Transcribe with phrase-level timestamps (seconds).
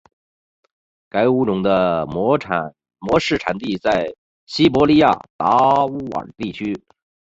[1.09, 2.39] 该物种的模
[3.19, 4.15] 式产地在
[4.47, 6.83] 西伯利亚达乌尔地区。